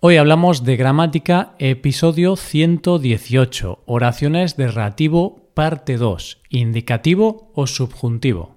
Hoy 0.00 0.16
hablamos 0.16 0.62
de 0.62 0.76
gramática, 0.76 1.54
episodio 1.58 2.36
118, 2.36 3.82
oraciones 3.84 4.56
de 4.56 4.68
relativo, 4.68 5.50
parte 5.54 5.96
2, 5.96 6.40
indicativo 6.50 7.50
o 7.52 7.66
subjuntivo. 7.66 8.54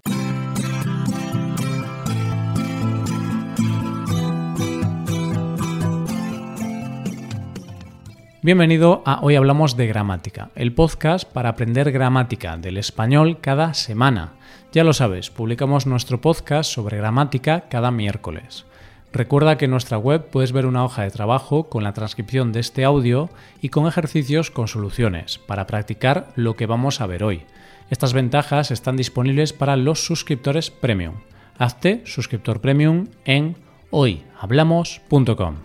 Bienvenido 8.44 9.02
a 9.08 9.22
Hoy 9.24 9.36
Hablamos 9.36 9.76
de 9.76 9.88
Gramática, 9.88 10.52
el 10.54 10.76
podcast 10.76 11.28
para 11.28 11.50
aprender 11.50 11.92
gramática 11.92 12.56
del 12.58 12.78
español 12.78 13.40
cada 13.42 13.74
semana. 13.74 14.34
Ya 14.72 14.84
lo 14.84 14.94
sabes, 14.94 15.32
publicamos 15.32 15.88
nuestro 15.88 16.22
podcast 16.22 16.72
sobre 16.72 16.98
gramática 16.98 17.62
cada 17.62 17.90
miércoles. 17.90 18.68
Recuerda 19.14 19.58
que 19.58 19.66
en 19.66 19.72
nuestra 19.72 19.98
web 19.98 20.30
puedes 20.30 20.54
ver 20.54 20.66
una 20.66 20.86
hoja 20.86 21.04
de 21.04 21.12
trabajo 21.12 21.68
con 21.68 21.84
la 21.84 21.94
transcripción 21.94 22.54
de 22.54 22.62
este 22.62 22.86
audio 22.86 23.30
y 23.62 23.70
con 23.70 23.86
ejercicios 23.86 24.52
con 24.52 24.70
soluciones 24.70 25.38
para 25.38 25.68
practicar 25.68 26.32
lo 26.36 26.56
que 26.56 26.66
vamos 26.66 27.02
a 27.02 27.08
ver 27.08 27.24
hoy. 27.24 27.44
Estas 27.90 28.14
ventajas 28.14 28.72
están 28.72 28.96
disponibles 28.96 29.52
para 29.52 29.76
los 29.76 30.06
suscriptores 30.06 30.72
premium. 30.72 31.16
Hazte 31.58 32.04
suscriptor 32.06 32.62
premium 32.62 33.08
en 33.26 33.58
hoyhablamos.com. 33.90 35.56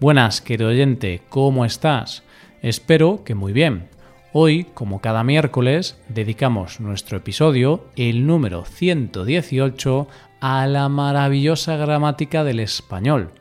Buenas, 0.00 0.40
querido 0.40 0.70
oyente, 0.70 1.22
¿cómo 1.28 1.64
estás? 1.64 2.24
Espero 2.62 3.22
que 3.24 3.36
muy 3.36 3.52
bien. 3.52 3.88
Hoy, 4.34 4.64
como 4.74 5.00
cada 5.00 5.24
miércoles, 5.24 5.98
dedicamos 6.10 6.80
nuestro 6.80 7.16
episodio, 7.16 7.86
el 7.96 8.26
número 8.26 8.66
118, 8.66 10.06
a 10.40 10.66
la 10.66 10.90
maravillosa 10.90 11.76
gramática 11.76 12.44
del 12.44 12.60
español. 12.60 13.32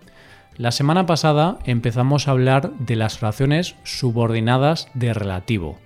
La 0.55 0.71
semana 0.71 1.05
pasada 1.05 1.59
empezamos 1.65 2.27
a 2.27 2.31
hablar 2.31 2.71
de 2.79 2.95
las 2.95 3.21
oraciones 3.21 3.75
subordinadas 3.83 4.87
de 4.93 5.13
relativo, 5.13 5.77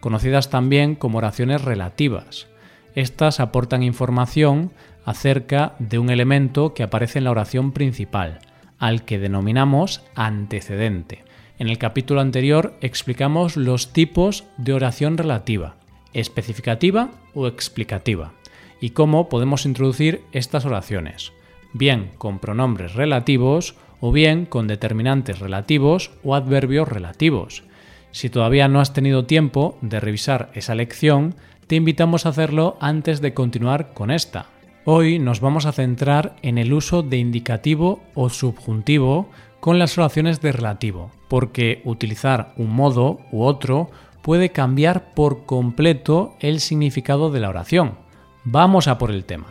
conocidas 0.00 0.48
también 0.48 0.94
como 0.94 1.18
oraciones 1.18 1.60
relativas. 1.60 2.46
Estas 2.94 3.40
aportan 3.40 3.82
información 3.82 4.72
acerca 5.04 5.74
de 5.78 5.98
un 5.98 6.08
elemento 6.08 6.72
que 6.72 6.84
aparece 6.84 7.18
en 7.18 7.24
la 7.24 7.32
oración 7.32 7.72
principal, 7.72 8.38
al 8.78 9.04
que 9.04 9.18
denominamos 9.18 10.02
antecedente. 10.14 11.22
En 11.58 11.68
el 11.68 11.78
capítulo 11.78 12.20
anterior 12.20 12.74
explicamos 12.80 13.56
los 13.56 13.92
tipos 13.92 14.44
de 14.58 14.74
oración 14.74 15.18
relativa, 15.18 15.74
especificativa 16.12 17.10
o 17.34 17.48
explicativa 17.48 18.32
y 18.80 18.90
cómo 18.90 19.28
podemos 19.28 19.66
introducir 19.66 20.22
estas 20.30 20.64
oraciones, 20.66 21.32
bien 21.72 22.12
con 22.16 22.38
pronombres 22.38 22.94
relativos 22.94 23.74
o 24.00 24.12
bien 24.12 24.46
con 24.46 24.68
determinantes 24.68 25.40
relativos 25.40 26.12
o 26.22 26.36
adverbios 26.36 26.88
relativos. 26.88 27.64
Si 28.12 28.30
todavía 28.30 28.68
no 28.68 28.80
has 28.80 28.92
tenido 28.92 29.26
tiempo 29.26 29.76
de 29.80 29.98
revisar 29.98 30.52
esa 30.54 30.76
lección, 30.76 31.34
te 31.66 31.74
invitamos 31.74 32.24
a 32.24 32.28
hacerlo 32.28 32.76
antes 32.80 33.20
de 33.20 33.34
continuar 33.34 33.94
con 33.94 34.12
esta. 34.12 34.46
Hoy 34.84 35.18
nos 35.18 35.40
vamos 35.40 35.66
a 35.66 35.72
centrar 35.72 36.36
en 36.42 36.56
el 36.56 36.72
uso 36.72 37.02
de 37.02 37.18
indicativo 37.18 38.00
o 38.14 38.30
subjuntivo 38.30 39.28
con 39.60 39.78
las 39.78 39.96
oraciones 39.98 40.40
de 40.40 40.52
relativo, 40.52 41.10
porque 41.28 41.82
utilizar 41.84 42.52
un 42.56 42.70
modo 42.70 43.20
u 43.32 43.42
otro 43.42 43.90
puede 44.22 44.50
cambiar 44.50 45.14
por 45.14 45.46
completo 45.46 46.36
el 46.40 46.60
significado 46.60 47.30
de 47.30 47.40
la 47.40 47.48
oración. 47.48 47.98
Vamos 48.44 48.88
a 48.88 48.98
por 48.98 49.10
el 49.10 49.24
tema. 49.24 49.46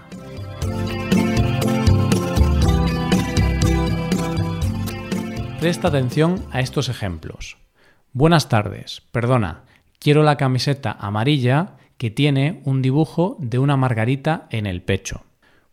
Presta 5.59 5.88
atención 5.88 6.45
a 6.52 6.59
estos 6.59 6.88
ejemplos. 6.88 7.58
Buenas 8.13 8.47
tardes, 8.47 9.02
perdona, 9.11 9.63
quiero 10.00 10.23
la 10.23 10.38
camiseta 10.38 10.95
amarilla 11.00 11.78
que 11.97 12.11
tiene 12.11 12.61
un 12.63 12.81
dibujo 12.81 13.38
de 13.39 13.59
una 13.59 13.75
margarita 13.75 14.47
en 14.51 14.67
el 14.67 14.81
pecho. 14.81 15.23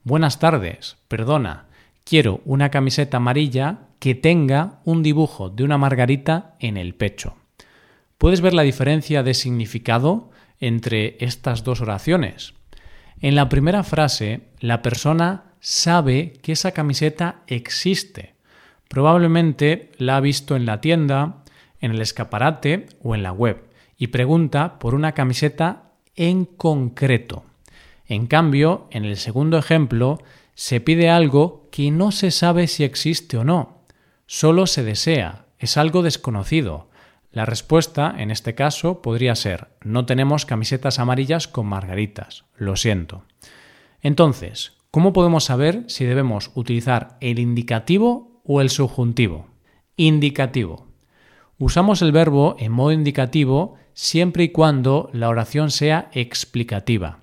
Buenas 0.03 0.39
tardes, 0.39 0.97
perdona, 1.09 1.67
quiero 2.05 2.41
una 2.45 2.71
camiseta 2.71 3.19
amarilla 3.19 3.81
que 4.05 4.15
tenga 4.15 4.81
un 4.85 5.03
dibujo 5.03 5.49
de 5.49 5.65
una 5.65 5.79
margarita 5.79 6.57
en 6.61 6.77
el 6.77 6.95
pecho. 6.95 7.37
¿Puedes 8.19 8.43
ver 8.43 8.53
la 8.53 8.61
diferencia 8.61 9.23
de 9.23 9.33
significado 9.33 10.31
entre 10.61 11.17
estas 11.21 11.65
dos 11.65 11.81
oraciones? 11.81 12.53
En 13.23 13.35
la 13.35 13.49
primera 13.49 13.83
frase, 13.83 14.51
la 14.61 14.83
persona 14.83 15.55
sabe 15.59 16.35
que 16.43 16.53
esa 16.53 16.73
camiseta 16.73 17.45
existe. 17.47 18.35
Probablemente 18.89 19.91
la 19.97 20.19
ha 20.19 20.21
visto 20.21 20.55
en 20.55 20.67
la 20.67 20.83
tienda, 20.83 21.43
en 21.81 21.93
el 21.93 22.03
escaparate 22.03 22.89
o 23.03 23.15
en 23.15 23.23
la 23.23 23.33
web 23.33 23.71
y 23.97 24.09
pregunta 24.09 24.79
por 24.79 24.95
una 24.95 25.13
camiseta 25.13 25.93
en 26.15 26.45
concreto. 26.45 27.45
En 28.07 28.27
cambio, 28.27 28.87
en 28.91 29.07
el 29.07 29.17
segundo 29.17 29.57
ejemplo, 29.57 30.21
se 30.55 30.83
pide 30.83 31.09
algo 31.09 31.71
que 31.73 31.91
no 31.91 32.13
se 32.13 32.31
sabe 32.31 32.67
si 32.67 32.85
existe 32.85 33.39
o 33.39 33.45
no. 33.45 33.84
Solo 34.27 34.67
se 34.67 34.83
desea, 34.83 35.47
es 35.59 35.77
algo 35.77 36.03
desconocido. 36.03 36.89
La 37.31 37.45
respuesta, 37.45 38.15
en 38.17 38.31
este 38.31 38.55
caso, 38.55 39.03
podría 39.03 39.35
ser 39.35 39.69
no 39.83 40.07
tenemos 40.07 40.47
camisetas 40.47 40.99
amarillas 40.99 41.49
con 41.49 41.67
margaritas, 41.67 42.45
lo 42.57 42.77
siento. 42.77 43.25
Entonces, 44.01 44.79
¿cómo 44.91 45.13
podemos 45.13 45.45
saber 45.45 45.85
si 45.89 46.05
debemos 46.05 46.53
utilizar 46.55 47.19
el 47.21 47.39
indicativo 47.39 48.41
o 48.45 48.61
el 48.61 48.71
subjuntivo? 48.71 49.49
Indicativo. 49.97 50.87
Usamos 51.59 52.03
el 52.03 52.13
verbo 52.13 52.57
en 52.59 52.73
modo 52.73 52.93
indicativo 52.93 53.77
siempre 53.93 54.45
y 54.45 54.49
cuando 54.51 55.11
la 55.13 55.29
oración 55.29 55.71
sea 55.71 56.09
explicativa, 56.13 57.21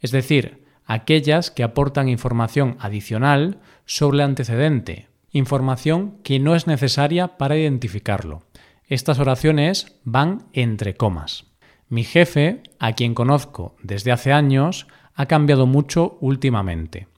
es 0.00 0.10
decir, 0.10 0.64
aquellas 0.84 1.50
que 1.50 1.62
aportan 1.62 2.08
información 2.08 2.76
adicional 2.80 3.58
sobre 3.86 4.16
el 4.16 4.22
antecedente, 4.22 5.09
información 5.32 6.18
que 6.22 6.38
no 6.38 6.54
es 6.54 6.66
necesaria 6.66 7.38
para 7.38 7.56
identificarlo. 7.56 8.42
Estas 8.86 9.18
oraciones 9.18 9.98
van 10.04 10.46
entre 10.52 10.96
comas. 10.96 11.46
Mi 11.88 12.04
jefe, 12.04 12.62
a 12.78 12.92
quien 12.92 13.14
conozco 13.14 13.76
desde 13.82 14.12
hace 14.12 14.32
años, 14.32 14.86
ha 15.14 15.26
cambiado 15.26 15.66
mucho 15.66 16.18
últimamente. 16.20 17.08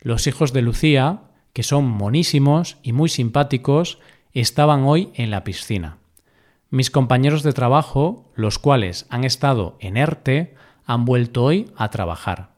Los 0.00 0.26
hijos 0.26 0.52
de 0.52 0.62
Lucía, 0.62 1.22
que 1.52 1.62
son 1.62 1.86
monísimos 1.86 2.78
y 2.82 2.92
muy 2.92 3.08
simpáticos, 3.08 3.98
estaban 4.32 4.84
hoy 4.84 5.10
en 5.14 5.30
la 5.30 5.44
piscina. 5.44 5.98
Mis 6.70 6.90
compañeros 6.90 7.42
de 7.42 7.52
trabajo, 7.52 8.30
los 8.34 8.58
cuales 8.58 9.06
han 9.08 9.24
estado 9.24 9.76
en 9.80 9.96
ERTE, 9.96 10.54
han 10.84 11.04
vuelto 11.04 11.44
hoy 11.44 11.70
a 11.76 11.88
trabajar. 11.90 12.50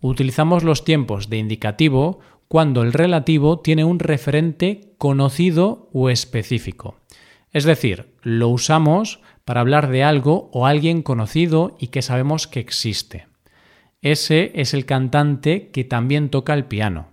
Utilizamos 0.00 0.64
los 0.64 0.84
tiempos 0.84 1.28
de 1.28 1.38
indicativo 1.38 2.20
cuando 2.52 2.82
el 2.82 2.92
relativo 2.92 3.60
tiene 3.60 3.82
un 3.82 3.98
referente 3.98 4.92
conocido 4.98 5.88
o 5.94 6.10
específico. 6.10 6.96
Es 7.50 7.64
decir, 7.64 8.12
lo 8.20 8.48
usamos 8.48 9.22
para 9.46 9.62
hablar 9.62 9.88
de 9.88 10.04
algo 10.04 10.50
o 10.52 10.66
alguien 10.66 11.00
conocido 11.00 11.78
y 11.80 11.86
que 11.86 12.02
sabemos 12.02 12.46
que 12.46 12.60
existe. 12.60 13.26
Ese 14.02 14.52
es 14.54 14.74
el 14.74 14.84
cantante 14.84 15.70
que 15.70 15.84
también 15.84 16.28
toca 16.28 16.52
el 16.52 16.66
piano. 16.66 17.08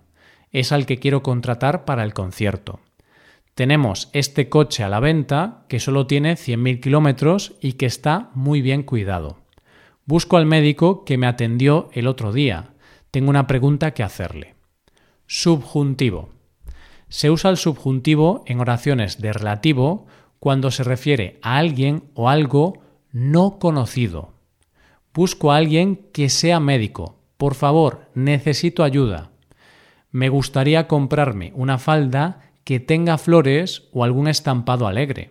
Es 0.52 0.72
al 0.72 0.84
que 0.84 0.98
quiero 0.98 1.22
contratar 1.22 1.86
para 1.86 2.04
el 2.04 2.12
concierto. 2.12 2.80
Tenemos 3.54 4.10
este 4.12 4.50
coche 4.50 4.84
a 4.84 4.90
la 4.90 5.00
venta 5.00 5.64
que 5.68 5.80
solo 5.80 6.06
tiene 6.06 6.34
100.000 6.34 6.80
kilómetros 6.80 7.54
y 7.62 7.72
que 7.78 7.86
está 7.86 8.28
muy 8.34 8.60
bien 8.60 8.82
cuidado. 8.82 9.38
Busco 10.04 10.36
al 10.36 10.44
médico 10.44 11.06
que 11.06 11.16
me 11.16 11.26
atendió 11.26 11.88
el 11.94 12.08
otro 12.08 12.30
día. 12.30 12.74
Tengo 13.10 13.30
una 13.30 13.46
pregunta 13.46 13.92
que 13.92 14.02
hacerle. 14.02 14.59
Subjuntivo. 15.32 16.30
Se 17.08 17.30
usa 17.30 17.52
el 17.52 17.56
subjuntivo 17.56 18.42
en 18.46 18.58
oraciones 18.58 19.20
de 19.20 19.32
relativo 19.32 20.08
cuando 20.40 20.72
se 20.72 20.82
refiere 20.82 21.38
a 21.40 21.58
alguien 21.58 22.02
o 22.14 22.28
algo 22.28 22.82
no 23.12 23.60
conocido. 23.60 24.34
Busco 25.14 25.52
a 25.52 25.56
alguien 25.56 26.08
que 26.12 26.30
sea 26.30 26.58
médico. 26.58 27.20
Por 27.36 27.54
favor, 27.54 28.10
necesito 28.12 28.82
ayuda. 28.82 29.30
Me 30.10 30.28
gustaría 30.30 30.88
comprarme 30.88 31.52
una 31.54 31.78
falda 31.78 32.50
que 32.64 32.80
tenga 32.80 33.16
flores 33.16 33.84
o 33.92 34.02
algún 34.02 34.26
estampado 34.26 34.88
alegre. 34.88 35.30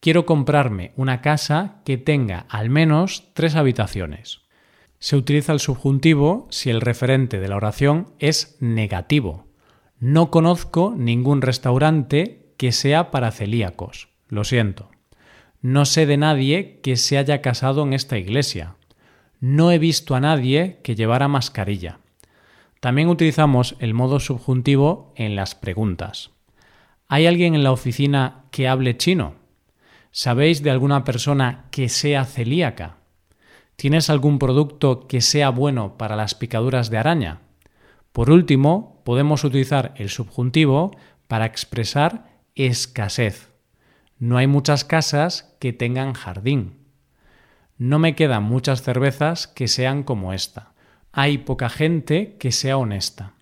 Quiero 0.00 0.26
comprarme 0.26 0.90
una 0.96 1.20
casa 1.20 1.76
que 1.84 1.96
tenga 1.96 2.44
al 2.48 2.70
menos 2.70 3.30
tres 3.34 3.54
habitaciones. 3.54 4.41
Se 5.02 5.16
utiliza 5.16 5.52
el 5.52 5.58
subjuntivo 5.58 6.46
si 6.50 6.70
el 6.70 6.80
referente 6.80 7.40
de 7.40 7.48
la 7.48 7.56
oración 7.56 8.12
es 8.20 8.56
negativo. 8.60 9.48
No 9.98 10.30
conozco 10.30 10.94
ningún 10.96 11.42
restaurante 11.42 12.54
que 12.56 12.70
sea 12.70 13.10
para 13.10 13.32
celíacos. 13.32 14.10
Lo 14.28 14.44
siento. 14.44 14.90
No 15.60 15.86
sé 15.86 16.06
de 16.06 16.18
nadie 16.18 16.78
que 16.84 16.94
se 16.94 17.18
haya 17.18 17.42
casado 17.42 17.82
en 17.82 17.94
esta 17.94 18.16
iglesia. 18.16 18.76
No 19.40 19.72
he 19.72 19.80
visto 19.80 20.14
a 20.14 20.20
nadie 20.20 20.78
que 20.84 20.94
llevara 20.94 21.26
mascarilla. 21.26 21.98
También 22.78 23.08
utilizamos 23.08 23.74
el 23.80 23.94
modo 23.94 24.20
subjuntivo 24.20 25.14
en 25.16 25.34
las 25.34 25.56
preguntas. 25.56 26.30
¿Hay 27.08 27.26
alguien 27.26 27.56
en 27.56 27.64
la 27.64 27.72
oficina 27.72 28.44
que 28.52 28.68
hable 28.68 28.96
chino? 28.96 29.34
¿Sabéis 30.12 30.62
de 30.62 30.70
alguna 30.70 31.02
persona 31.02 31.64
que 31.72 31.88
sea 31.88 32.24
celíaca? 32.24 33.01
¿Tienes 33.76 34.10
algún 34.10 34.38
producto 34.38 35.06
que 35.06 35.20
sea 35.20 35.50
bueno 35.50 35.96
para 35.98 36.16
las 36.16 36.34
picaduras 36.34 36.90
de 36.90 36.98
araña? 36.98 37.40
Por 38.12 38.30
último, 38.30 39.00
podemos 39.04 39.44
utilizar 39.44 39.94
el 39.96 40.10
subjuntivo 40.10 40.90
para 41.28 41.46
expresar 41.46 42.40
escasez. 42.54 43.52
No 44.18 44.36
hay 44.36 44.46
muchas 44.46 44.84
casas 44.84 45.56
que 45.58 45.72
tengan 45.72 46.12
jardín. 46.12 46.78
No 47.78 47.98
me 47.98 48.14
quedan 48.14 48.44
muchas 48.44 48.82
cervezas 48.82 49.48
que 49.48 49.66
sean 49.66 50.02
como 50.02 50.32
esta. 50.32 50.72
Hay 51.10 51.38
poca 51.38 51.68
gente 51.68 52.36
que 52.38 52.52
sea 52.52 52.76
honesta. 52.76 53.32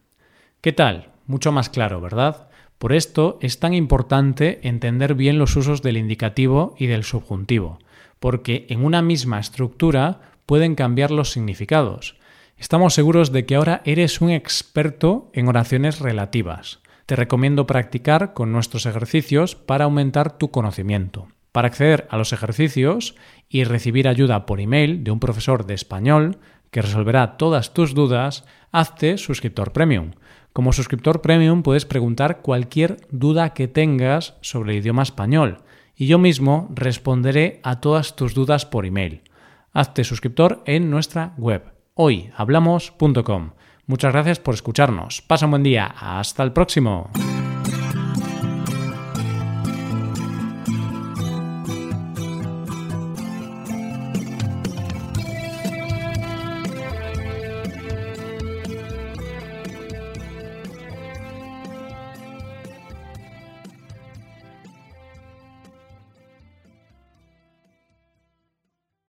¿Qué 0.61 0.73
tal? 0.73 1.11
Mucho 1.27 1.53
más 1.53 1.69
claro, 1.69 2.01
¿verdad? 2.01 2.50
Por 2.81 2.95
esto 2.95 3.39
es 3.43 3.59
tan 3.59 3.75
importante 3.75 4.59
entender 4.67 5.15
bien 5.15 5.39
los 5.39 5.55
usos 5.55 5.83
del 5.83 5.99
indicativo 5.99 6.75
y 6.79 6.87
del 6.87 7.05
subjuntivo, 7.05 7.79
porque 8.21 8.65
en 8.71 8.83
una 8.83 9.03
misma 9.03 9.39
estructura 9.39 10.33
pueden 10.47 10.75
cambiar 10.77 11.11
los 11.11 11.31
significados. 11.31 12.17
Estamos 12.57 12.95
seguros 12.95 13.33
de 13.33 13.45
que 13.45 13.57
ahora 13.57 13.83
eres 13.85 14.23
un 14.23 14.31
experto 14.31 15.29
en 15.35 15.47
oraciones 15.47 15.99
relativas. 15.99 16.81
Te 17.05 17.17
recomiendo 17.17 17.67
practicar 17.67 18.33
con 18.33 18.51
nuestros 18.51 18.87
ejercicios 18.87 19.57
para 19.57 19.85
aumentar 19.85 20.39
tu 20.39 20.51
conocimiento. 20.51 21.29
Para 21.53 21.69
acceder 21.69 22.07
a 22.09 22.17
los 22.17 22.33
ejercicios 22.33 23.15
y 23.51 23.65
recibir 23.65 24.09
ayuda 24.09 24.47
por 24.47 24.59
email 24.59 25.05
de 25.05 25.11
un 25.11 25.21
profesor 25.21 25.67
de 25.67 25.75
español 25.75 26.39
que 26.71 26.83
resolverá 26.83 27.37
todas 27.37 27.75
tus 27.75 27.95
dudas, 27.95 28.45
hazte 28.73 29.19
suscriptor 29.19 29.73
premium. 29.73 30.13
Como 30.53 30.73
suscriptor 30.73 31.21
premium 31.21 31.63
puedes 31.63 31.85
preguntar 31.85 32.43
cualquier 32.43 32.99
duda 33.11 33.55
que 33.55 33.69
tengas 33.69 34.35
sobre 34.41 34.73
el 34.73 34.79
idioma 34.79 35.03
español 35.03 35.59
y 35.95 36.07
yo 36.07 36.19
mismo 36.19 36.69
responderé 36.75 37.61
a 37.63 37.81
todas 37.81 38.17
tus 38.17 38.35
dudas 38.35 38.67
por 38.67 38.87
email. 38.87 39.23
Hazte 39.73 40.03
suscriptor 40.05 40.63
en 40.67 40.91
nuestra 40.91 41.35
web 41.37 41.63
hoyhablamos.com. 41.95 43.51
Muchas 43.87 44.13
gracias 44.13 44.39
por 44.39 44.55
escucharnos. 44.55 45.23
Pasa 45.23 45.47
un 45.47 45.53
buen 45.53 45.63
día. 45.63 45.95
Hasta 45.99 46.43
el 46.43 46.53
próximo. 46.53 47.11